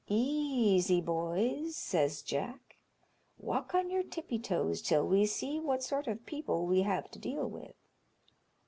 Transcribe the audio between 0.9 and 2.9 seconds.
boys!" says Jack;